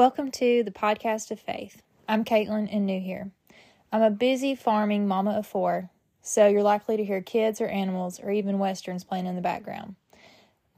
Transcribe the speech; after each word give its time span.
Welcome 0.00 0.30
to 0.30 0.62
the 0.62 0.70
podcast 0.70 1.30
of 1.30 1.38
faith. 1.38 1.82
I'm 2.08 2.24
Caitlin 2.24 2.74
and 2.74 2.86
new 2.86 2.98
here. 2.98 3.32
I'm 3.92 4.00
a 4.00 4.08
busy 4.08 4.54
farming 4.54 5.06
mama 5.06 5.32
of 5.32 5.46
four, 5.46 5.90
so 6.22 6.46
you're 6.46 6.62
likely 6.62 6.96
to 6.96 7.04
hear 7.04 7.20
kids 7.20 7.60
or 7.60 7.66
animals 7.66 8.18
or 8.18 8.30
even 8.30 8.58
westerns 8.58 9.04
playing 9.04 9.26
in 9.26 9.36
the 9.36 9.42
background. 9.42 9.96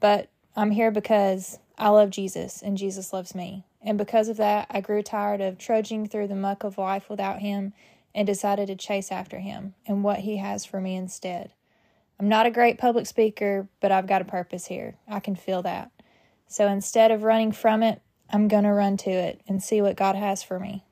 But 0.01 0.29
I'm 0.57 0.71
here 0.71 0.91
because 0.91 1.57
I 1.77 1.87
love 1.87 2.09
Jesus 2.09 2.61
and 2.61 2.77
Jesus 2.77 3.13
loves 3.13 3.33
me. 3.33 3.63
And 3.81 3.97
because 3.97 4.27
of 4.27 4.35
that, 4.35 4.67
I 4.69 4.81
grew 4.81 5.01
tired 5.01 5.39
of 5.39 5.57
trudging 5.57 6.09
through 6.09 6.27
the 6.27 6.35
muck 6.35 6.65
of 6.65 6.77
life 6.77 7.09
without 7.09 7.39
him 7.39 7.71
and 8.13 8.27
decided 8.27 8.67
to 8.67 8.75
chase 8.75 9.09
after 9.09 9.39
him 9.39 9.73
and 9.87 10.03
what 10.03 10.19
he 10.19 10.35
has 10.35 10.65
for 10.65 10.81
me 10.81 10.97
instead. 10.97 11.53
I'm 12.19 12.27
not 12.27 12.45
a 12.45 12.51
great 12.51 12.77
public 12.77 13.07
speaker, 13.07 13.69
but 13.79 13.89
I've 13.89 14.05
got 14.05 14.21
a 14.21 14.25
purpose 14.25 14.65
here. 14.65 14.95
I 15.07 15.21
can 15.21 15.37
feel 15.37 15.61
that. 15.61 15.91
So 16.49 16.67
instead 16.67 17.09
of 17.09 17.23
running 17.23 17.53
from 17.53 17.83
it, 17.83 18.01
I'm 18.33 18.47
going 18.47 18.63
to 18.63 18.71
run 18.71 18.97
to 18.97 19.11
it 19.11 19.41
and 19.47 19.61
see 19.61 19.79
what 19.79 19.95
God 19.95 20.15
has 20.15 20.41
for 20.41 20.59
me. 20.59 20.83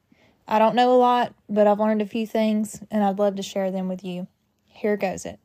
I 0.47 0.59
don't 0.59 0.75
know 0.75 0.93
a 0.93 0.99
lot, 0.99 1.33
but 1.49 1.65
I've 1.65 1.79
learned 1.79 2.03
a 2.03 2.05
few 2.05 2.27
things 2.27 2.83
and 2.91 3.03
I'd 3.03 3.17
love 3.17 3.35
to 3.37 3.41
share 3.41 3.71
them 3.71 3.87
with 3.87 4.03
you. 4.03 4.27
Here 4.67 4.95
goes 4.95 5.25
it. 5.25 5.39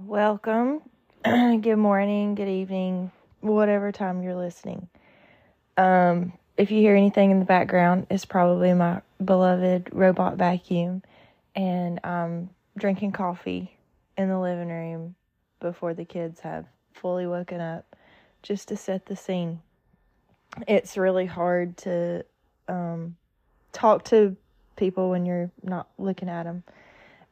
Welcome. 0.00 0.82
good 1.24 1.76
morning, 1.76 2.34
good 2.34 2.48
evening, 2.48 3.12
whatever 3.42 3.92
time 3.92 4.24
you're 4.24 4.34
listening. 4.34 4.88
Um, 5.76 6.32
if 6.56 6.72
you 6.72 6.80
hear 6.80 6.96
anything 6.96 7.30
in 7.30 7.38
the 7.38 7.44
background, 7.44 8.08
it's 8.10 8.24
probably 8.24 8.74
my 8.74 9.02
beloved 9.24 9.90
robot 9.92 10.34
vacuum 10.34 11.02
and 11.54 12.00
I'm 12.04 12.50
drinking 12.76 13.12
coffee 13.12 13.76
in 14.16 14.28
the 14.28 14.38
living 14.38 14.68
room 14.68 15.14
before 15.60 15.94
the 15.94 16.04
kids 16.04 16.40
have 16.40 16.66
fully 16.92 17.26
woken 17.26 17.60
up 17.60 17.96
just 18.42 18.68
to 18.68 18.76
set 18.76 19.06
the 19.06 19.16
scene. 19.16 19.60
It's 20.68 20.96
really 20.96 21.26
hard 21.26 21.76
to 21.78 22.24
um, 22.68 23.16
talk 23.72 24.04
to 24.06 24.36
people 24.76 25.10
when 25.10 25.24
you're 25.24 25.50
not 25.62 25.88
looking 25.98 26.28
at 26.28 26.44
them. 26.44 26.64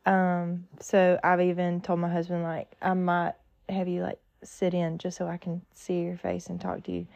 Um, 0.07 0.67
so 0.81 1.19
I've 1.23 1.41
even 1.41 1.81
told 1.81 1.99
my 1.99 2.11
husband, 2.11 2.43
like, 2.43 2.73
I 2.81 2.95
might 2.95 3.35
have 3.69 3.89
you, 3.89 4.03
like, 4.03 4.19
sit 4.43 4.73
in 4.73 4.99
just 4.99 5.19
so 5.19 5.27
I 5.27 5.37
can 5.37 5.61
see 5.75 6.01
your 6.01 6.17
face 6.17 6.47
and 6.47 6.61
talk 6.61 6.85
to 6.85 6.93
you. 6.93 7.07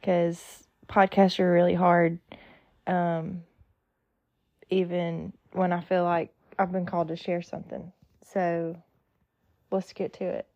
Because 0.00 0.66
podcasts 0.88 1.38
are 1.38 1.52
really 1.52 1.74
hard. 1.74 2.18
Um, 2.86 3.42
even 4.68 5.32
when 5.52 5.72
I 5.72 5.80
feel 5.80 6.04
like 6.04 6.32
I've 6.58 6.72
been 6.72 6.86
called 6.86 7.08
to 7.08 7.16
share 7.16 7.42
something. 7.42 7.92
So 8.24 8.76
let's 9.70 9.92
get 9.92 10.12
to 10.14 10.24
it. 10.24 10.46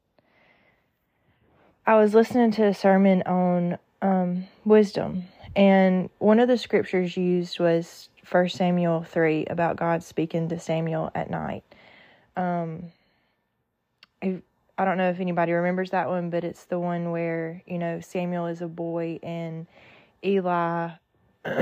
I 1.87 1.97
was 1.97 2.15
listening 2.15 2.51
to 2.53 2.67
a 2.67 2.75
sermon 2.75 3.23
on 3.23 3.79
um, 4.03 4.47
wisdom, 4.65 5.25
and 5.57 6.11
one 6.19 6.39
of 6.39 6.49
the 6.49 6.59
scriptures 6.59 7.17
used 7.17 7.59
was 7.59 8.09
1 8.31 8.51
Samuel 8.51 9.03
3 9.03 9.47
about 9.47 9.77
God 9.77 10.03
speaking 10.03 10.49
to 10.51 10.59
Samuel 10.59 11.11
at 11.15 11.31
night. 11.31 11.65
Um, 12.37 12.93
I 14.23 14.85
don't 14.85 14.99
know 14.99 15.11
if 15.11 15.21
anybody 15.21 15.53
remembers 15.53 15.91
that 15.91 16.09
one, 16.09 16.31
but 16.31 16.45
it's 16.45 16.65
the 16.65 16.79
one 16.79 17.11
where, 17.11 17.63
you 17.67 17.79
know, 17.79 18.01
Samuel 18.01 18.47
is 18.47 18.63
a 18.63 18.69
boy 18.69 19.19
and 19.23 19.67
Eli, 20.25 20.91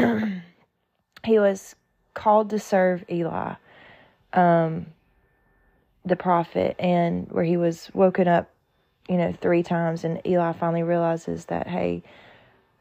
he 1.24 1.38
was 1.38 1.74
called 2.14 2.50
to 2.50 2.58
serve 2.58 3.04
Eli 3.10 3.54
um, 4.32 4.86
the 6.04 6.16
prophet, 6.16 6.76
and 6.78 7.30
where 7.30 7.44
he 7.44 7.56
was 7.56 7.90
woken 7.94 8.28
up, 8.28 8.50
you 9.08 9.16
know, 9.16 9.32
three 9.32 9.62
times, 9.62 10.04
and 10.04 10.20
Eli 10.26 10.52
finally 10.52 10.82
realizes 10.82 11.46
that, 11.46 11.66
hey, 11.66 12.02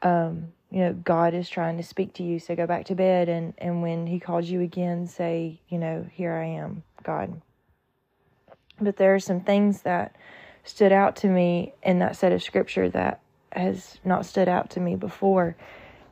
um, 0.02 0.48
you 0.70 0.80
know, 0.80 0.92
God 0.92 1.34
is 1.34 1.48
trying 1.48 1.78
to 1.78 1.82
speak 1.82 2.12
to 2.14 2.22
you, 2.22 2.38
so 2.38 2.54
go 2.54 2.66
back 2.66 2.84
to 2.86 2.94
bed, 2.94 3.28
and 3.28 3.54
and 3.58 3.82
when 3.82 4.06
He 4.06 4.20
calls 4.20 4.48
you 4.48 4.60
again, 4.60 5.06
say, 5.06 5.60
you 5.68 5.78
know, 5.78 6.06
here 6.12 6.34
I 6.34 6.44
am, 6.44 6.82
God. 7.02 7.40
But 8.80 8.96
there 8.96 9.14
are 9.14 9.20
some 9.20 9.40
things 9.40 9.82
that 9.82 10.14
stood 10.64 10.92
out 10.92 11.16
to 11.16 11.28
me 11.28 11.72
in 11.82 11.98
that 12.00 12.16
set 12.16 12.32
of 12.32 12.42
scripture 12.42 12.88
that 12.90 13.20
has 13.52 13.98
not 14.04 14.26
stood 14.26 14.48
out 14.48 14.70
to 14.70 14.80
me 14.80 14.94
before, 14.94 15.56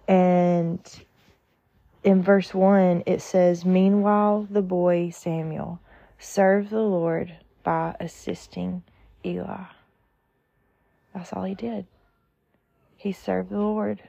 and 0.08 0.80
in 2.06 2.22
verse 2.22 2.54
1, 2.54 3.02
it 3.04 3.20
says, 3.20 3.64
Meanwhile, 3.64 4.46
the 4.48 4.62
boy 4.62 5.10
Samuel 5.10 5.80
served 6.20 6.70
the 6.70 6.78
Lord 6.80 7.34
by 7.64 7.96
assisting 7.98 8.84
Eli. 9.24 9.64
That's 11.12 11.32
all 11.32 11.42
he 11.42 11.56
did. 11.56 11.86
He 12.96 13.10
served 13.10 13.50
the 13.50 13.58
Lord 13.58 14.04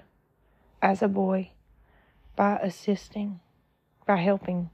as 0.79 1.01
a 1.01 1.07
boy 1.07 1.49
by 2.35 2.57
assisting, 2.61 3.39
by 4.05 4.17
helping. 4.17 4.69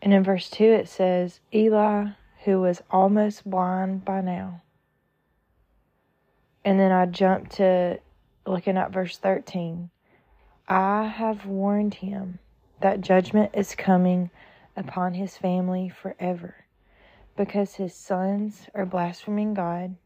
And 0.00 0.14
in 0.14 0.22
verse 0.22 0.48
2, 0.50 0.64
it 0.64 0.88
says, 0.88 1.40
Eli, 1.52 2.10
who 2.44 2.60
was 2.60 2.80
almost 2.92 3.44
blind 3.44 4.04
by 4.04 4.20
now. 4.20 4.62
And 6.64 6.78
then 6.78 6.92
I 6.92 7.06
jump 7.06 7.48
to 7.54 7.98
looking 8.46 8.76
at 8.76 8.92
verse 8.92 9.18
13. 9.18 9.90
I 10.70 11.06
have 11.06 11.46
warned 11.46 11.94
him 11.94 12.38
that 12.80 13.00
judgment 13.00 13.50
is 13.54 13.74
coming 13.74 14.30
upon 14.76 15.14
his 15.14 15.36
family 15.36 15.88
forever 15.88 16.54
because 17.36 17.74
his 17.74 17.92
sons 17.92 18.68
are 18.72 18.86
blaspheming 18.86 19.52
God 19.52 19.96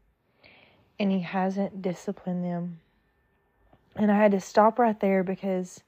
and 0.99 1.11
he 1.11 1.19
hasn't 1.19 1.83
disciplined 1.83 2.43
them. 2.43 2.79
And 3.95 4.11
I 4.11 4.17
had 4.17 4.31
to 4.31 4.41
stop 4.41 4.79
right 4.79 4.99
there 4.99 5.23
because 5.23 5.83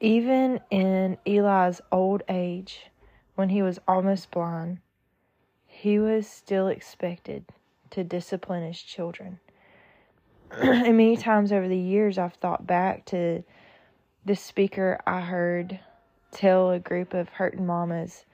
even 0.00 0.60
in 0.70 1.18
Eli's 1.26 1.82
old 1.92 2.22
age, 2.26 2.86
when 3.34 3.50
he 3.50 3.60
was 3.60 3.78
almost 3.86 4.30
blind, 4.30 4.78
he 5.66 5.98
was 5.98 6.26
still 6.26 6.68
expected 6.68 7.44
to 7.90 8.02
discipline 8.02 8.66
his 8.66 8.80
children. 8.80 9.40
and 10.52 10.96
many 10.96 11.18
times 11.18 11.52
over 11.52 11.68
the 11.68 11.76
years, 11.76 12.16
I've 12.16 12.32
thought 12.32 12.66
back 12.66 13.04
to 13.06 13.44
this 14.30 14.40
speaker 14.40 14.96
I 15.08 15.22
heard 15.22 15.80
tell 16.30 16.70
a 16.70 16.78
group 16.78 17.14
of 17.14 17.28
hurting 17.30 17.66
mamas 17.66 18.24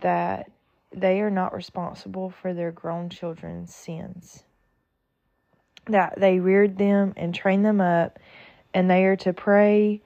that 0.00 0.48
they 0.94 1.20
are 1.22 1.30
not 1.30 1.52
responsible 1.52 2.30
for 2.30 2.54
their 2.54 2.70
grown 2.70 3.08
children's 3.08 3.74
sins. 3.74 4.44
That 5.86 6.14
they 6.16 6.38
reared 6.38 6.78
them 6.78 7.14
and 7.16 7.34
trained 7.34 7.64
them 7.64 7.80
up, 7.80 8.20
and 8.72 8.88
they 8.88 9.02
are 9.06 9.16
to 9.16 9.32
pray 9.32 10.02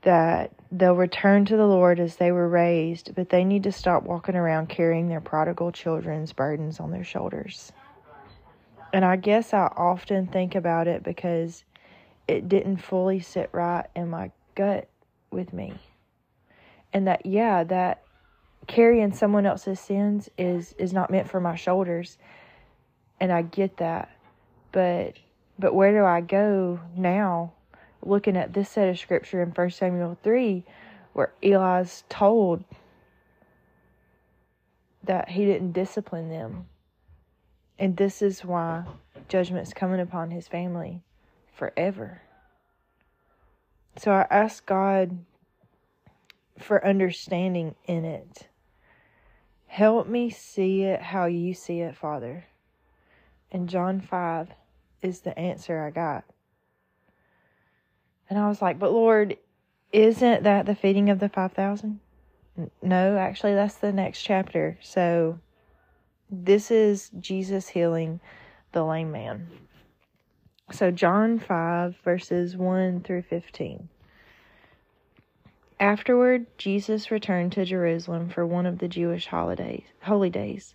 that 0.00 0.54
they'll 0.72 0.96
return 0.96 1.44
to 1.44 1.58
the 1.58 1.66
Lord 1.66 2.00
as 2.00 2.16
they 2.16 2.32
were 2.32 2.48
raised, 2.48 3.14
but 3.14 3.28
they 3.28 3.44
need 3.44 3.64
to 3.64 3.72
stop 3.72 4.04
walking 4.04 4.34
around 4.34 4.70
carrying 4.70 5.08
their 5.08 5.20
prodigal 5.20 5.72
children's 5.72 6.32
burdens 6.32 6.80
on 6.80 6.90
their 6.90 7.04
shoulders. 7.04 7.70
And 8.94 9.04
I 9.04 9.16
guess 9.16 9.52
I 9.52 9.70
often 9.76 10.26
think 10.26 10.54
about 10.54 10.88
it 10.88 11.02
because 11.02 11.64
it 12.26 12.48
didn't 12.48 12.78
fully 12.78 13.20
sit 13.20 13.50
right 13.52 13.84
in 13.94 14.08
my 14.08 14.30
gut 14.56 14.88
with 15.30 15.52
me. 15.52 15.74
And 16.92 17.06
that 17.06 17.24
yeah, 17.24 17.62
that 17.64 18.02
carrying 18.66 19.12
someone 19.12 19.46
else's 19.46 19.78
sins 19.78 20.28
is 20.36 20.74
is 20.78 20.92
not 20.92 21.10
meant 21.10 21.30
for 21.30 21.40
my 21.40 21.54
shoulders. 21.54 22.18
And 23.20 23.32
I 23.32 23.42
get 23.42 23.76
that. 23.76 24.10
But 24.72 25.14
but 25.58 25.74
where 25.74 25.92
do 25.92 26.04
I 26.04 26.20
go 26.20 26.80
now 26.96 27.52
looking 28.02 28.36
at 28.36 28.52
this 28.52 28.70
set 28.70 28.88
of 28.88 28.98
scripture 28.98 29.42
in 29.42 29.50
1 29.50 29.70
Samuel 29.70 30.18
3 30.22 30.64
where 31.12 31.32
Eli's 31.42 32.04
told 32.08 32.62
that 35.04 35.30
he 35.30 35.44
didn't 35.44 35.72
discipline 35.72 36.28
them. 36.28 36.66
And 37.78 37.96
this 37.96 38.20
is 38.22 38.44
why 38.44 38.84
judgment's 39.28 39.72
coming 39.72 40.00
upon 40.00 40.30
his 40.30 40.46
family 40.46 41.02
forever. 41.52 42.20
So 43.98 44.12
I 44.12 44.26
ask 44.30 44.64
God 44.66 45.24
for 46.58 46.84
understanding 46.86 47.74
in 47.86 48.04
it. 48.04 48.48
Help 49.66 50.08
me 50.08 50.30
see 50.30 50.82
it 50.82 51.02
how 51.02 51.26
you 51.26 51.54
see 51.54 51.80
it, 51.80 51.96
Father. 51.96 52.44
And 53.50 53.68
John 53.68 54.00
5 54.00 54.48
is 55.02 55.20
the 55.20 55.38
answer 55.38 55.82
I 55.82 55.90
got. 55.90 56.24
And 58.28 58.38
I 58.38 58.48
was 58.48 58.60
like, 58.60 58.78
but 58.78 58.92
Lord, 58.92 59.36
isn't 59.92 60.42
that 60.42 60.66
the 60.66 60.74
feeding 60.74 61.10
of 61.10 61.20
the 61.20 61.28
5,000? 61.28 62.00
No, 62.82 63.18
actually, 63.18 63.54
that's 63.54 63.76
the 63.76 63.92
next 63.92 64.22
chapter. 64.22 64.78
So 64.82 65.38
this 66.30 66.70
is 66.70 67.10
Jesus 67.20 67.68
healing 67.68 68.20
the 68.72 68.84
lame 68.84 69.12
man. 69.12 69.48
So, 70.72 70.90
John 70.90 71.38
5, 71.38 71.96
verses 72.04 72.56
1 72.56 73.02
through 73.02 73.22
15. 73.22 73.88
Afterward, 75.78 76.46
Jesus 76.58 77.10
returned 77.12 77.52
to 77.52 77.64
Jerusalem 77.64 78.28
for 78.28 78.44
one 78.44 78.66
of 78.66 78.78
the 78.78 78.88
Jewish 78.88 79.28
holidays, 79.28 79.84
holy 80.02 80.28
days. 80.28 80.74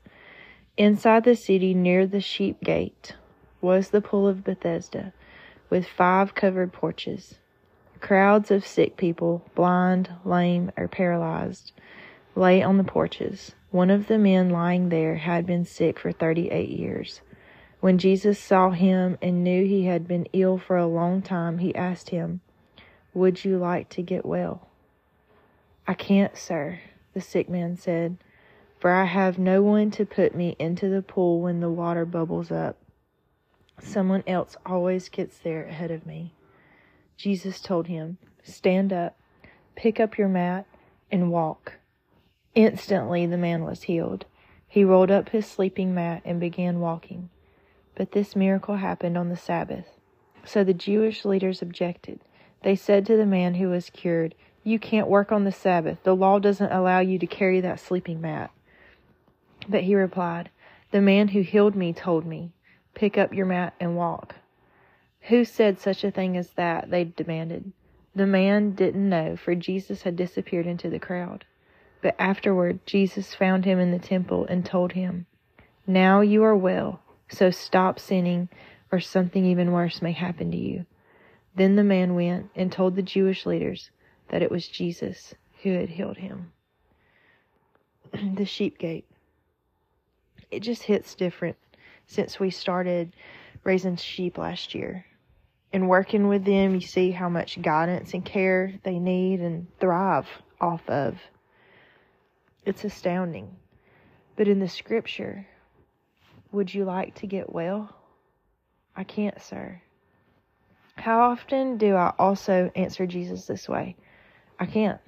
Inside 0.78 1.26
the 1.26 1.36
city, 1.36 1.74
near 1.74 2.08
the 2.08 2.22
sheep 2.22 2.62
gate, 2.62 3.16
was 3.60 3.90
the 3.90 4.00
pool 4.00 4.30
of 4.30 4.46
Bethesda, 4.46 5.12
with 5.70 5.86
five 5.86 6.36
covered 6.36 6.72
porches. 6.72 7.36
Crowds 8.00 8.50
of 8.50 8.66
sick 8.66 8.96
people, 8.96 9.44
blind, 9.56 10.10
lame, 10.24 10.72
or 10.78 10.88
paralyzed, 10.88 11.74
lay 12.34 12.64
on 12.64 12.78
the 12.78 12.86
porches. 12.86 13.56
One 13.72 13.90
of 13.90 14.08
the 14.08 14.18
men 14.18 14.52
lying 14.52 14.88
there 14.88 15.16
had 15.16 15.46
been 15.46 15.66
sick 15.66 16.00
for 16.00 16.14
thirty 16.14 16.50
eight 16.50 16.70
years. 16.70 17.20
When 17.82 17.98
Jesus 17.98 18.38
saw 18.38 18.70
him 18.70 19.18
and 19.24 19.44
knew 19.44 19.66
he 19.66 19.86
had 19.86 20.08
been 20.08 20.28
ill 20.34 20.60
for 20.60 20.78
a 20.78 20.86
long 20.86 21.24
time, 21.24 21.58
he 21.58 21.74
asked 21.74 22.12
him, 22.12 22.42
Would 23.16 23.44
you 23.44 23.58
like 23.58 23.90
to 23.90 24.04
get 24.04 24.24
well? 24.24 24.70
I 25.88 25.96
can't, 25.96 26.38
sir, 26.38 26.80
the 27.16 27.22
sick 27.22 27.50
man 27.50 27.76
said, 27.76 28.18
for 28.80 28.92
I 28.92 29.06
have 29.06 29.40
no 29.40 29.64
one 29.64 29.90
to 29.92 30.06
put 30.06 30.36
me 30.36 30.56
into 30.60 30.90
the 30.90 31.02
pool 31.02 31.42
when 31.42 31.60
the 31.60 31.72
water 31.72 32.06
bubbles 32.06 32.52
up. 32.52 32.78
Someone 33.80 34.24
else 34.28 34.56
always 34.64 35.10
gets 35.10 35.40
there 35.40 35.66
ahead 35.66 35.90
of 35.90 36.06
me. 36.06 36.36
Jesus 37.18 37.60
told 37.60 37.88
him, 37.88 38.20
Stand 38.44 38.94
up, 38.94 39.18
pick 39.76 40.00
up 40.00 40.20
your 40.20 40.28
mat, 40.28 40.68
and 41.12 41.32
walk. 41.32 41.80
Instantly 42.54 43.26
the 43.26 43.38
man 43.38 43.64
was 43.64 43.84
healed. 43.84 44.26
He 44.68 44.84
rolled 44.84 45.10
up 45.10 45.30
his 45.30 45.48
sleeping 45.48 45.96
mat 45.96 46.22
and 46.24 46.40
began 46.40 46.80
walking. 46.80 47.30
But 48.02 48.14
this 48.14 48.36
miracle 48.36 48.78
happened 48.78 49.16
on 49.16 49.30
the 49.30 49.38
Sabbath. 49.38 49.86
So 50.44 50.64
the 50.64 50.74
Jewish 50.74 51.24
leaders 51.24 51.62
objected. 51.62 52.20
They 52.64 52.76
said 52.76 53.06
to 53.06 53.16
the 53.16 53.28
man 53.28 53.54
who 53.54 53.70
was 53.70 53.92
cured, 53.92 54.34
You 54.64 54.80
can't 54.80 55.08
work 55.08 55.32
on 55.32 55.44
the 55.44 55.52
Sabbath. 55.52 56.02
The 56.02 56.16
law 56.16 56.40
doesn't 56.40 56.72
allow 56.72 56.98
you 57.02 57.20
to 57.20 57.28
carry 57.28 57.62
that 57.62 57.80
sleeping 57.80 58.20
mat. 58.20 58.50
But 59.70 59.84
he 59.84 59.94
replied, 59.94 60.50
The 60.90 61.00
man 61.00 61.28
who 61.28 61.42
healed 61.42 61.76
me 61.76 61.94
told 61.94 62.26
me, 62.26 62.54
Pick 62.96 63.20
up 63.20 63.36
your 63.36 63.46
mat 63.46 63.76
and 63.80 63.96
walk. 63.96 64.34
Who 65.28 65.46
said 65.46 65.78
such 65.78 66.04
a 66.04 66.10
thing 66.10 66.36
as 66.36 66.54
that? 66.54 66.90
They 66.90 67.04
demanded. 67.04 67.72
The 68.16 68.26
man 68.26 68.72
didn't 68.72 69.10
know, 69.10 69.38
for 69.38 69.54
Jesus 69.54 70.02
had 70.02 70.16
disappeared 70.16 70.66
into 70.66 70.90
the 70.90 70.98
crowd. 70.98 71.46
But 72.02 72.16
afterward, 72.18 72.84
Jesus 72.88 73.36
found 73.36 73.66
him 73.66 73.78
in 73.78 73.92
the 73.92 74.00
temple 74.00 74.48
and 74.48 74.66
told 74.66 74.94
him, 74.94 75.28
Now 75.86 76.22
you 76.22 76.42
are 76.44 76.56
well, 76.56 77.01
so 77.32 77.50
stop 77.50 78.00
sinning, 78.00 78.50
or 78.92 79.00
something 79.00 79.46
even 79.46 79.72
worse 79.72 80.02
may 80.02 80.12
happen 80.12 80.52
to 80.52 80.58
you. 80.58 80.86
Then 81.56 81.76
the 81.76 81.84
man 81.84 82.16
went 82.16 82.50
and 82.56 82.72
told 82.72 82.96
the 82.96 83.02
Jewish 83.02 83.46
leaders 83.46 83.90
that 84.30 84.42
it 84.42 84.52
was 84.52 84.68
Jesus 84.68 85.34
who 85.64 85.74
had 85.74 85.90
healed 85.90 86.18
him. 86.18 86.52
the 88.36 88.46
sheep 88.46 88.78
gate. 88.78 89.06
It 90.50 90.60
just 90.60 90.84
hits 90.84 91.16
different 91.16 91.58
since 92.06 92.40
we 92.40 92.50
started 92.50 93.14
raising 93.64 93.96
sheep 93.96 94.38
last 94.38 94.76
year 94.76 95.06
and 95.74 95.88
working 95.88 96.28
with 96.28 96.44
them, 96.44 96.76
you 96.76 96.82
see 96.82 97.12
how 97.12 97.30
much 97.30 97.62
guidance 97.62 98.14
and 98.14 98.26
care 98.26 98.74
they 98.84 99.00
need 99.00 99.40
and 99.40 99.68
thrive 99.80 100.28
off 100.60 100.88
of. 100.90 101.18
It's 102.66 102.84
astounding. 102.84 103.56
But 104.36 104.48
in 104.48 104.60
the 104.60 104.68
scripture, 104.68 105.48
would 106.52 106.74
you 106.74 106.86
like 106.86 107.16
to 107.16 107.28
get 107.28 107.52
well? 107.52 107.96
I 108.96 109.04
can't, 109.04 109.42
sir. 109.42 109.82
How 110.96 111.32
often 111.32 111.78
do 111.78 111.96
I 111.96 112.14
also 112.20 112.72
answer 112.76 113.08
Jesus 113.08 113.46
this 113.46 113.68
way? 113.70 113.96
I 114.60 114.66
can't. 114.66 115.00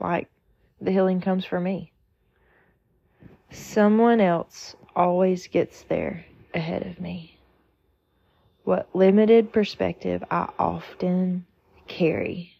Like, 0.00 0.28
the 0.80 0.90
healing 0.90 1.20
comes 1.20 1.44
for 1.44 1.60
me. 1.60 1.92
Someone 3.50 4.20
else 4.20 4.76
always 4.94 5.46
gets 5.46 5.82
there 5.82 6.26
ahead 6.52 6.86
of 6.86 7.00
me 7.00 7.36
what 8.66 8.88
limited 8.94 9.52
perspective 9.52 10.24
I 10.28 10.50
often 10.58 11.46
carry. 11.86 12.52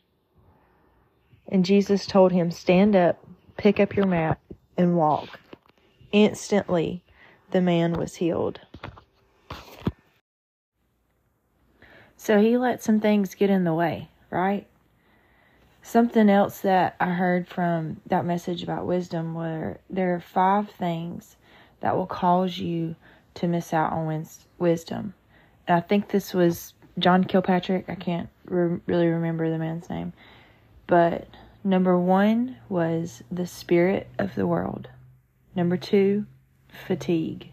And 1.49 1.65
Jesus 1.65 2.07
told 2.07 2.31
him, 2.31 2.53
Stand 2.53 2.95
up, 2.95 3.19
pick 3.57 3.81
up 3.81 3.97
your 3.97 4.07
mat, 4.07 4.39
and 4.77 4.97
walk. 4.97 5.41
Instantly, 6.13 7.03
the 7.51 7.61
man 7.61 7.93
was 7.95 8.17
healed. 8.17 8.61
So 12.17 12.41
he 12.41 12.57
let 12.57 12.83
some 12.83 13.01
things 13.01 13.35
get 13.35 13.51
in 13.51 13.65
the 13.65 13.75
way, 13.75 14.09
right? 14.31 14.67
Something 15.83 16.29
else 16.29 16.61
that 16.61 16.97
I 16.99 17.11
heard 17.11 17.47
from 17.47 18.01
that 18.07 18.25
message 18.25 18.63
about 18.63 18.87
wisdom 18.87 19.35
were 19.35 19.79
there 19.89 20.15
are 20.15 20.21
five 20.21 20.69
things 20.71 21.37
that 21.81 21.97
will 21.97 22.07
cause 22.07 22.59
you 22.59 22.97
to 23.35 23.47
miss 23.47 23.73
out 23.73 23.93
on 23.93 24.27
wisdom. 24.59 25.15
And 25.69 25.77
I 25.77 25.81
think 25.81 26.09
this 26.09 26.35
was 26.35 26.75
John 26.99 27.23
Kilpatrick. 27.23 27.89
I 27.89 27.95
can't 27.95 28.29
re- 28.47 28.81
really 28.87 29.07
remember 29.07 29.49
the 29.51 29.59
man's 29.59 29.89
name. 29.89 30.13
But 30.87 31.29
number 31.63 31.99
one 31.99 32.57
was 32.69 33.23
the 33.31 33.47
spirit 33.47 34.09
of 34.19 34.35
the 34.35 34.47
world. 34.47 34.89
Number 35.55 35.77
two, 35.77 36.27
fatigue. 36.87 37.53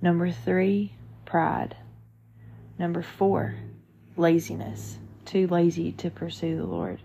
Number 0.00 0.30
three, 0.30 0.92
pride. 1.24 1.76
Number 2.78 3.02
four, 3.02 3.54
laziness. 4.16 4.98
Too 5.24 5.46
lazy 5.46 5.92
to 5.92 6.10
pursue 6.10 6.56
the 6.56 6.66
Lord. 6.66 7.00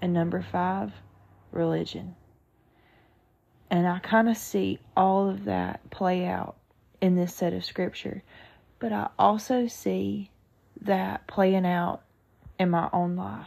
And 0.00 0.12
number 0.12 0.42
five, 0.42 0.92
religion. 1.50 2.14
And 3.70 3.86
I 3.86 3.98
kind 3.98 4.28
of 4.28 4.36
see 4.36 4.78
all 4.96 5.28
of 5.28 5.44
that 5.44 5.90
play 5.90 6.26
out 6.26 6.56
in 7.00 7.16
this 7.16 7.34
set 7.34 7.52
of 7.52 7.64
scripture. 7.64 8.22
But 8.78 8.92
I 8.92 9.08
also 9.18 9.66
see 9.66 10.30
that 10.82 11.26
playing 11.26 11.66
out 11.66 12.02
in 12.58 12.70
my 12.70 12.88
own 12.92 13.16
life 13.16 13.46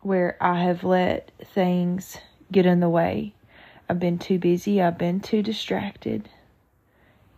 where 0.00 0.36
I 0.40 0.62
have 0.62 0.82
let 0.82 1.30
things 1.54 2.16
get 2.50 2.66
in 2.66 2.80
the 2.80 2.88
way. 2.88 3.34
I've 3.90 3.98
been 3.98 4.20
too 4.20 4.38
busy, 4.38 4.80
I've 4.80 4.98
been 4.98 5.18
too 5.18 5.42
distracted, 5.42 6.28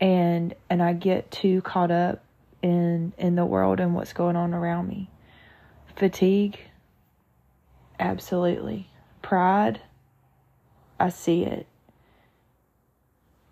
and 0.02 0.54
and 0.68 0.82
I 0.82 0.92
get 0.92 1.30
too 1.30 1.62
caught 1.62 1.90
up 1.90 2.22
in 2.60 3.14
in 3.16 3.36
the 3.36 3.46
world 3.46 3.80
and 3.80 3.94
what's 3.94 4.12
going 4.12 4.36
on 4.36 4.52
around 4.52 4.86
me. 4.86 5.08
Fatigue 5.96 6.58
absolutely. 7.98 8.90
Pride 9.22 9.80
I 11.00 11.08
see 11.08 11.42
it 11.44 11.66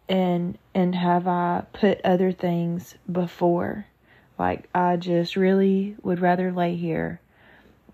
and 0.07 0.59
and 0.75 0.95
have 0.95 1.27
I 1.27 1.63
put 1.73 2.03
other 2.05 2.33
things 2.33 2.97
before 3.11 3.87
like 4.39 4.69
I 4.75 4.99
just 4.99 5.37
really 5.37 5.97
would 6.03 6.21
rather 6.21 6.53
lay 6.53 6.77
here 6.77 7.19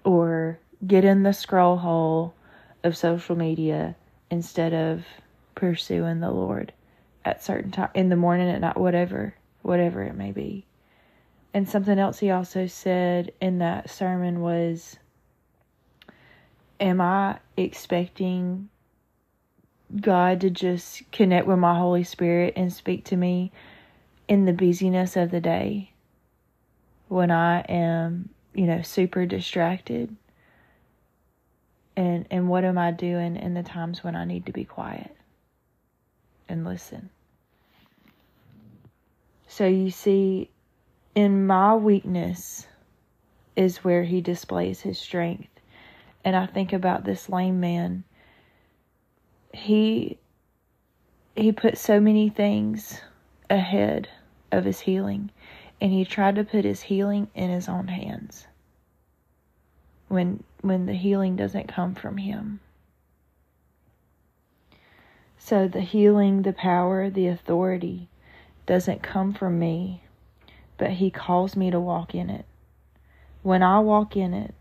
or 0.02 0.58
get 0.84 1.04
in 1.04 1.22
the 1.22 1.32
scroll 1.32 1.76
hole 1.76 2.34
of 2.82 2.96
social 2.96 3.36
media 3.36 3.94
instead 4.30 4.72
of 4.72 5.04
pursuing 5.54 6.20
the 6.20 6.30
Lord 6.30 6.72
at 7.24 7.42
certain 7.42 7.70
time 7.70 7.90
in 7.94 8.08
the 8.08 8.16
morning 8.16 8.48
at 8.48 8.60
night 8.60 8.76
whatever 8.76 9.34
whatever 9.62 10.02
it 10.02 10.14
may 10.14 10.32
be 10.32 10.64
and 11.54 11.68
something 11.68 11.98
else 11.98 12.18
he 12.18 12.30
also 12.30 12.66
said 12.66 13.32
in 13.40 13.58
that 13.58 13.90
sermon 13.90 14.40
was 14.40 14.98
am 16.80 17.00
I 17.00 17.38
expecting 17.56 18.68
God 20.00 20.40
to 20.40 20.50
just 20.50 21.10
connect 21.12 21.46
with 21.46 21.58
my 21.58 21.76
Holy 21.76 22.04
Spirit 22.04 22.54
and 22.56 22.72
speak 22.72 23.04
to 23.06 23.16
me 23.16 23.52
in 24.28 24.44
the 24.44 24.52
busyness 24.52 25.16
of 25.16 25.30
the 25.30 25.40
day 25.40 25.92
when 27.08 27.30
I 27.30 27.60
am, 27.60 28.30
you 28.52 28.66
know, 28.66 28.82
super 28.82 29.26
distracted. 29.26 30.14
And 31.96 32.26
and 32.30 32.48
what 32.48 32.64
am 32.64 32.76
I 32.76 32.90
doing 32.90 33.36
in 33.36 33.54
the 33.54 33.62
times 33.62 34.04
when 34.04 34.14
I 34.16 34.24
need 34.24 34.46
to 34.46 34.52
be 34.52 34.64
quiet 34.64 35.16
and 36.48 36.64
listen? 36.64 37.10
So 39.48 39.66
you 39.66 39.90
see 39.90 40.50
in 41.14 41.46
my 41.46 41.74
weakness 41.74 42.66
is 43.54 43.78
where 43.78 44.04
he 44.04 44.20
displays 44.20 44.82
his 44.82 44.98
strength. 44.98 45.48
And 46.24 46.36
I 46.36 46.46
think 46.46 46.72
about 46.72 47.04
this 47.04 47.28
lame 47.28 47.60
man 47.60 48.04
he 49.56 50.18
he 51.34 51.52
put 51.52 51.78
so 51.78 51.98
many 51.98 52.28
things 52.28 53.00
ahead 53.48 54.08
of 54.52 54.64
his 54.64 54.80
healing 54.80 55.30
and 55.80 55.92
he 55.92 56.04
tried 56.04 56.34
to 56.36 56.44
put 56.44 56.64
his 56.64 56.82
healing 56.82 57.28
in 57.34 57.50
his 57.50 57.68
own 57.68 57.88
hands 57.88 58.46
when 60.08 60.42
when 60.60 60.86
the 60.86 60.94
healing 60.94 61.36
doesn't 61.36 61.68
come 61.68 61.94
from 61.94 62.16
him 62.18 62.60
so 65.38 65.68
the 65.68 65.80
healing 65.80 66.42
the 66.42 66.52
power 66.52 67.10
the 67.10 67.26
authority 67.26 68.08
doesn't 68.66 69.02
come 69.02 69.32
from 69.32 69.58
me 69.58 70.02
but 70.78 70.90
he 70.90 71.10
calls 71.10 71.56
me 71.56 71.70
to 71.70 71.80
walk 71.80 72.14
in 72.14 72.30
it 72.30 72.44
when 73.42 73.62
i 73.62 73.78
walk 73.78 74.16
in 74.16 74.34
it 74.34 74.54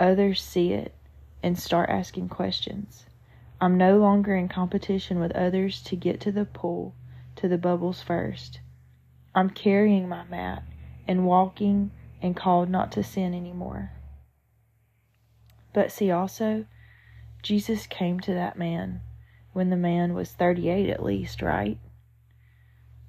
others 0.00 0.42
see 0.42 0.72
it 0.72 0.94
and 1.42 1.58
start 1.58 1.88
asking 1.90 2.28
questions 2.28 3.06
I'm 3.62 3.78
no 3.78 3.96
longer 3.96 4.34
in 4.34 4.48
competition 4.48 5.20
with 5.20 5.30
others 5.36 5.82
to 5.82 5.94
get 5.94 6.20
to 6.22 6.32
the 6.32 6.44
pool, 6.44 6.96
to 7.36 7.46
the 7.46 7.56
bubbles 7.56 8.02
first. 8.02 8.58
I'm 9.36 9.50
carrying 9.50 10.08
my 10.08 10.24
mat 10.24 10.64
and 11.06 11.24
walking 11.24 11.92
and 12.20 12.36
called 12.36 12.68
not 12.68 12.90
to 12.90 13.04
sin 13.04 13.32
anymore. 13.32 13.92
But 15.72 15.92
see 15.92 16.10
also, 16.10 16.66
Jesus 17.42 17.86
came 17.86 18.20
to 18.20 18.34
that 18.34 18.58
man 18.58 19.00
when 19.52 19.70
the 19.70 19.76
man 19.76 20.14
was 20.14 20.32
38 20.32 20.88
at 20.88 21.02
least, 21.02 21.42
right? 21.42 21.78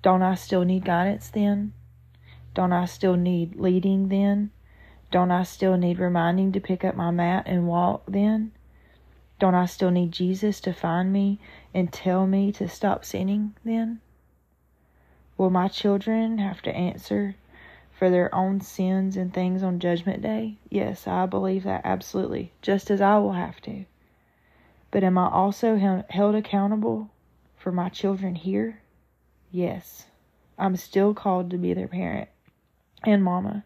Don't 0.02 0.22
I 0.22 0.36
still 0.36 0.64
need 0.64 0.86
guidance 0.86 1.30
then? 1.30 1.74
Don't 2.54 2.74
I 2.74 2.86
still 2.86 3.16
need 3.16 3.56
leading 3.56 4.10
then? 4.10 4.52
Don't 5.12 5.32
I 5.32 5.44
still 5.44 5.78
need 5.78 6.00
reminding 6.00 6.52
to 6.54 6.60
pick 6.60 6.84
up 6.84 6.96
my 6.96 7.12
mat 7.12 7.44
and 7.46 7.68
walk 7.68 8.04
then? 8.08 8.52
Don't 9.40 9.56
I 9.56 9.66
still 9.66 9.92
need 9.92 10.12
Jesus 10.12 10.60
to 10.62 10.74
find 10.74 11.12
me 11.12 11.40
and 11.74 11.92
tell 11.92 12.28
me 12.28 12.52
to 12.54 12.68
stop 12.68 13.06
sinning 13.06 13.56
then? 13.64 14.02
Will 15.38 15.50
my 15.50 15.68
children 15.68 16.38
have 16.38 16.62
to 16.64 16.76
answer 16.76 17.36
for 17.98 18.10
their 18.10 18.34
own 18.34 18.62
sins 18.62 19.16
and 19.18 19.34
things 19.34 19.64
on 19.64 19.80
Judgment 19.80 20.22
Day? 20.22 20.58
Yes, 20.70 21.08
I 21.08 21.26
believe 21.26 21.64
that 21.64 21.82
absolutely, 21.84 22.52
just 22.62 22.90
as 22.92 23.02
I 23.02 23.18
will 23.18 23.34
have 23.34 23.62
to. 23.62 23.86
But 24.92 25.04
am 25.04 25.18
I 25.18 25.30
also 25.30 26.04
held 26.10 26.36
accountable 26.36 27.10
for 27.58 27.72
my 27.72 27.90
children 27.90 28.36
here? 28.36 28.82
Yes, 29.52 30.08
I'm 30.58 30.76
still 30.76 31.14
called 31.14 31.50
to 31.52 31.58
be 31.58 31.74
their 31.74 31.88
parent 31.88 32.30
and 33.04 33.24
mama. 33.24 33.66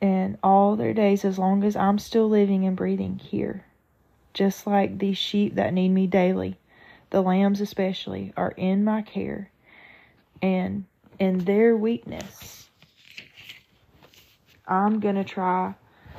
And 0.00 0.38
all 0.42 0.76
their 0.76 0.94
days, 0.94 1.24
as 1.24 1.38
long 1.38 1.64
as 1.64 1.76
I'm 1.76 1.98
still 1.98 2.28
living 2.28 2.66
and 2.66 2.76
breathing 2.76 3.18
here 3.18 3.64
just 4.34 4.66
like 4.66 4.98
these 4.98 5.16
sheep 5.16 5.54
that 5.54 5.72
need 5.72 5.88
me 5.88 6.06
daily, 6.06 6.58
the 7.10 7.22
lambs 7.22 7.60
especially, 7.60 8.32
are 8.36 8.50
in 8.50 8.84
my 8.84 9.00
care. 9.00 9.50
And 10.42 10.84
in 11.18 11.38
their 11.38 11.76
weakness, 11.76 12.63
I'm 14.66 15.00
going 15.00 15.16
to 15.16 15.24
try 15.24 15.74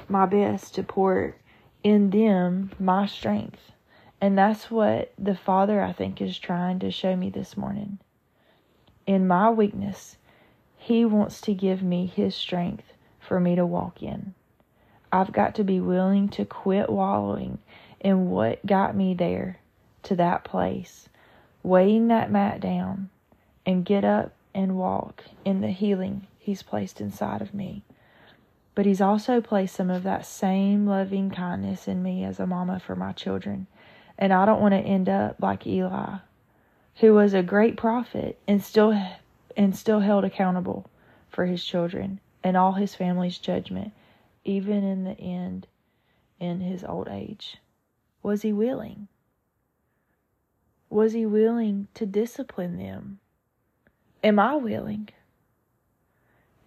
my 0.08 0.26
best 0.26 0.76
to 0.76 0.84
pour 0.84 1.36
in 1.84 2.10
them 2.10 2.72
my 2.80 3.06
strength. 3.06 3.72
And 4.22 4.38
that's 4.38 4.72
what 4.72 5.14
the 5.18 5.36
Father, 5.36 5.82
I 5.82 5.92
think, 5.92 6.22
is 6.22 6.38
trying 6.38 6.80
to 6.80 6.92
show 6.92 7.16
me 7.16 7.30
this 7.30 7.58
morning. 7.58 8.00
In 9.06 9.28
my 9.28 9.50
weakness, 9.50 10.18
He 10.78 11.06
wants 11.06 11.42
to 11.42 11.54
give 11.54 11.84
me 11.84 12.06
His 12.08 12.36
strength 12.36 12.94
for 13.20 13.40
me 13.40 13.56
to 13.56 13.66
walk 13.66 14.02
in. 14.02 14.34
I've 15.12 15.32
got 15.32 15.56
to 15.56 15.64
be 15.64 15.80
willing 15.80 16.30
to 16.30 16.46
quit 16.46 16.90
wallowing 16.90 17.60
in 18.00 18.30
what 18.30 18.66
got 18.66 18.96
me 18.96 19.14
there 19.14 19.60
to 20.04 20.16
that 20.16 20.44
place, 20.44 21.10
weighing 21.64 22.08
that 22.10 22.32
mat 22.32 22.60
down 22.60 23.10
and 23.66 23.86
get 23.86 24.04
up 24.04 24.34
and 24.54 24.78
walk 24.78 25.24
in 25.44 25.62
the 25.62 25.72
healing 25.72 26.28
He's 26.38 26.62
placed 26.62 27.02
inside 27.02 27.42
of 27.42 27.54
me. 27.54 27.84
But 28.76 28.86
He's 28.86 29.02
also 29.02 29.42
placed 29.42 29.76
some 29.76 29.90
of 29.90 30.04
that 30.04 30.26
same 30.26 30.86
loving 30.86 31.32
kindness 31.32 31.88
in 31.88 32.04
me 32.04 32.24
as 32.26 32.40
a 32.40 32.46
mama 32.46 32.80
for 32.80 32.96
my 32.96 33.14
children. 33.14 33.68
And 34.18 34.32
I 34.34 34.46
don't 34.46 34.62
want 34.62 34.74
to 34.74 34.80
end 34.80 35.10
up 35.10 35.38
like 35.42 35.66
Eli, 35.66 36.18
who 36.98 37.14
was 37.14 37.34
a 37.34 37.42
great 37.42 37.78
prophet 37.78 38.38
and 38.48 38.64
still 38.64 39.02
and 39.58 39.76
still 39.76 40.02
held 40.02 40.26
accountable 40.26 40.90
for 41.30 41.46
his 41.46 41.64
children 41.64 42.20
and 42.44 42.56
all 42.56 42.74
his 42.74 42.96
family's 42.96 43.38
judgment, 43.38 43.92
even 44.44 44.84
in 44.84 45.04
the 45.04 45.20
end 45.20 45.68
in 46.40 46.60
his 46.60 46.84
old 46.84 47.08
age. 47.08 47.58
Was 48.22 48.42
he 48.42 48.54
willing? 48.54 49.08
Was 50.90 51.14
he 51.14 51.26
willing 51.26 51.88
to 51.94 52.06
discipline 52.06 52.78
them? 52.78 53.20
Am 54.24 54.40
I 54.40 54.56
willing? 54.56 55.10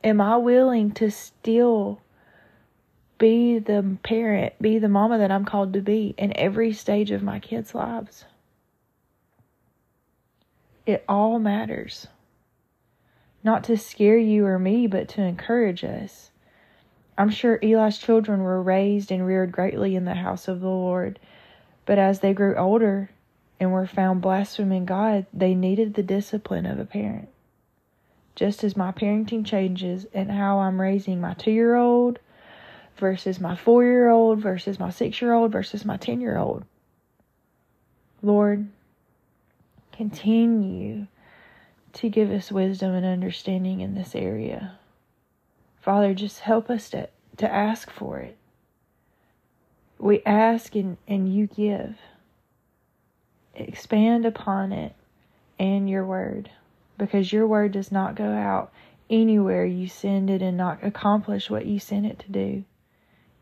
Am 0.05 0.21
I 0.21 0.37
willing 0.37 0.93
to 0.93 1.11
still 1.11 2.01
be 3.19 3.59
the 3.59 3.97
parent, 4.03 4.55
be 4.61 4.79
the 4.79 4.89
mama 4.89 5.19
that 5.19 5.31
I'm 5.31 5.45
called 5.45 5.73
to 5.73 5.81
be 5.81 6.15
in 6.17 6.37
every 6.37 6.73
stage 6.73 7.11
of 7.11 7.23
my 7.23 7.41
kids' 7.41 7.75
lives? 7.75 8.25
It 10.87 11.05
all 11.09 11.39
matters. 11.39 12.07
Not 13.43 13.65
to 13.65 13.77
scare 13.77 14.19
you 14.19 14.47
or 14.47 14.59
me, 14.59 14.87
but 14.87 15.09
to 15.11 15.23
encourage 15.23 15.85
us. 15.85 16.31
I'm 17.17 17.31
sure 17.31 17.59
Eli's 17.63 17.99
children 17.99 18.43
were 18.43 18.63
raised 18.63 19.11
and 19.11 19.27
reared 19.27 19.53
greatly 19.53 19.97
in 19.97 20.05
the 20.05 20.15
house 20.15 20.47
of 20.49 20.61
the 20.61 20.69
Lord 20.69 21.19
but 21.89 21.99
as 21.99 22.21
they 22.21 22.35
grew 22.35 22.55
older 22.55 23.09
and 23.59 23.73
were 23.73 23.87
found 23.87 24.21
blaspheming 24.21 24.85
God, 24.85 25.25
they 25.33 25.55
needed 25.55 25.95
the 25.95 26.03
discipline 26.03 26.67
of 26.67 26.79
a 26.79 26.85
parent. 26.85 27.31
Just 28.39 28.63
as 28.63 28.77
my 28.77 28.93
parenting 28.93 29.45
changes 29.45 30.07
and 30.15 30.31
how 30.31 30.61
I'm 30.61 30.81
raising 30.81 31.21
my 31.21 31.35
two 31.35 31.51
year 31.51 31.75
old 31.75 32.21
versus 32.97 33.41
my 33.41 33.57
four 33.57 33.83
year 33.83 34.11
old 34.11 34.39
versus 34.39 34.79
my 34.79 34.91
six 34.91 35.21
year 35.21 35.33
old 35.33 35.51
versus 35.51 35.85
my 35.85 35.97
10 35.97 36.21
year 36.21 36.39
old. 36.39 36.65
Lord, 38.23 38.69
continue 39.91 41.09
to 41.95 42.09
give 42.09 42.31
us 42.31 42.53
wisdom 42.53 42.95
and 42.95 43.05
understanding 43.05 43.81
in 43.81 43.97
this 43.97 44.15
area. 44.15 44.79
Father, 45.81 46.15
just 46.15 46.39
help 46.39 46.71
us 46.71 46.91
to, 46.91 47.09
to 47.39 47.53
ask 47.53 47.91
for 47.91 48.21
it. 48.21 48.37
We 49.99 50.23
ask 50.25 50.77
and, 50.77 50.97
and 51.09 51.35
you 51.35 51.49
give. 51.49 51.97
Expand 53.57 54.25
upon 54.25 54.71
it 54.71 54.95
and 55.59 55.91
your 55.91 56.07
word 56.07 56.51
because 56.99 57.33
your 57.33 57.47
word 57.47 57.73
does 57.73 57.91
not 57.93 58.17
go 58.17 58.31
out 58.31 58.73
anywhere 59.09 59.65
you 59.65 59.89
send 59.89 60.29
it 60.29 60.43
and 60.43 60.57
not 60.57 60.85
accomplish 60.85 61.49
what 61.49 61.65
you 61.65 61.79
sent 61.79 62.05
it 62.05 62.19
to 62.19 62.31
do. 62.31 62.65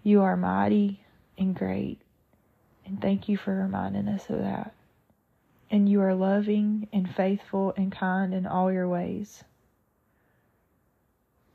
You 0.03 0.23
are 0.23 0.37
mighty 0.37 1.01
and 1.37 1.55
great. 1.55 1.99
And 2.85 3.01
thank 3.01 3.29
you 3.29 3.37
for 3.37 3.55
reminding 3.55 4.07
us 4.07 4.31
of 4.31 4.39
that. 4.39 4.73
And 5.71 5.89
you 5.89 6.01
are 6.01 6.15
loving 6.15 6.87
and 6.93 7.13
faithful 7.13 7.75
and 7.77 7.91
kind 7.91 8.33
in 8.33 8.47
all 8.47 8.71
your 8.71 8.87
ways. 8.87 9.43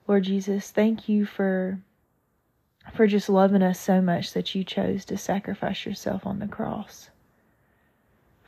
Lord 0.07 0.23
Jesus, 0.23 0.71
thank 0.71 1.07
you 1.07 1.25
for 1.25 1.79
for 2.93 3.05
just 3.05 3.29
loving 3.29 3.61
us 3.61 3.79
so 3.79 4.01
much 4.01 4.33
that 4.33 4.55
you 4.55 4.63
chose 4.63 5.05
to 5.05 5.15
sacrifice 5.15 5.85
yourself 5.85 6.25
on 6.25 6.39
the 6.39 6.47
cross. 6.47 7.11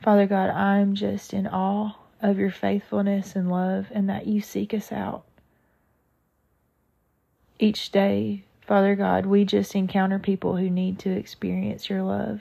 Father 0.02 0.26
God, 0.26 0.50
I'm 0.50 0.94
just 0.94 1.32
in 1.32 1.46
awe 1.46 1.92
of 2.24 2.38
your 2.38 2.50
faithfulness 2.50 3.36
and 3.36 3.50
love 3.50 3.86
and 3.90 4.08
that 4.08 4.26
you 4.26 4.40
seek 4.40 4.72
us 4.72 4.90
out. 4.90 5.24
Each 7.58 7.92
day, 7.92 8.44
Father 8.66 8.96
God, 8.96 9.26
we 9.26 9.44
just 9.44 9.74
encounter 9.74 10.18
people 10.18 10.56
who 10.56 10.70
need 10.70 10.98
to 11.00 11.10
experience 11.10 11.90
your 11.90 12.02
love 12.02 12.40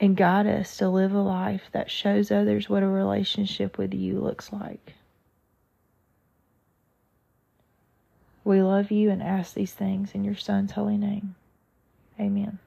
and 0.00 0.16
guide 0.16 0.48
us 0.48 0.76
to 0.78 0.88
live 0.88 1.14
a 1.14 1.20
life 1.20 1.62
that 1.70 1.92
shows 1.92 2.32
others 2.32 2.68
what 2.68 2.82
a 2.82 2.88
relationship 2.88 3.78
with 3.78 3.94
you 3.94 4.18
looks 4.18 4.52
like. 4.52 4.94
We 8.42 8.62
love 8.62 8.90
you 8.90 9.10
and 9.10 9.22
ask 9.22 9.54
these 9.54 9.74
things 9.74 10.10
in 10.12 10.24
your 10.24 10.36
Son's 10.36 10.72
holy 10.72 10.96
name. 10.96 11.36
Amen. 12.18 12.58